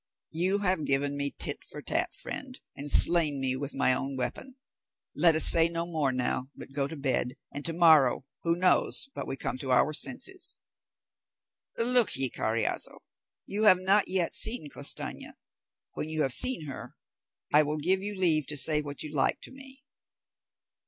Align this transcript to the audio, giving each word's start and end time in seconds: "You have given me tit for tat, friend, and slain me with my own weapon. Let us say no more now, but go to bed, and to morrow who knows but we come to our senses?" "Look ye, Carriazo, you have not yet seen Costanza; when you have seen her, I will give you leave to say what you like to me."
"You 0.31 0.57
have 0.63 0.83
given 0.83 1.15
me 1.15 1.29
tit 1.29 1.63
for 1.63 1.79
tat, 1.79 2.15
friend, 2.15 2.59
and 2.75 2.89
slain 2.89 3.39
me 3.39 3.55
with 3.55 3.75
my 3.75 3.93
own 3.93 4.17
weapon. 4.17 4.55
Let 5.15 5.35
us 5.35 5.45
say 5.45 5.69
no 5.69 5.85
more 5.85 6.11
now, 6.11 6.49
but 6.55 6.71
go 6.71 6.87
to 6.87 6.95
bed, 6.97 7.35
and 7.51 7.63
to 7.65 7.73
morrow 7.73 8.25
who 8.41 8.55
knows 8.55 9.09
but 9.13 9.27
we 9.27 9.37
come 9.37 9.59
to 9.59 9.71
our 9.71 9.93
senses?" 9.93 10.55
"Look 11.77 12.15
ye, 12.15 12.31
Carriazo, 12.31 13.01
you 13.45 13.65
have 13.65 13.77
not 13.77 14.07
yet 14.07 14.33
seen 14.33 14.71
Costanza; 14.71 15.35
when 15.93 16.09
you 16.09 16.23
have 16.23 16.33
seen 16.33 16.65
her, 16.65 16.95
I 17.53 17.61
will 17.61 17.77
give 17.77 18.01
you 18.01 18.17
leave 18.19 18.47
to 18.47 18.57
say 18.57 18.81
what 18.81 19.03
you 19.03 19.13
like 19.13 19.39
to 19.41 19.51
me." 19.51 19.83